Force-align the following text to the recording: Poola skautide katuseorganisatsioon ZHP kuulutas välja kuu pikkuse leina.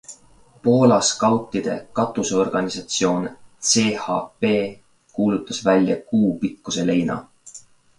Poola 0.61 0.95
skautide 1.09 1.75
katuseorganisatsioon 1.99 3.29
ZHP 3.75 4.53
kuulutas 5.19 5.65
välja 5.73 6.03
kuu 6.13 6.37
pikkuse 6.45 6.93
leina. 6.93 7.25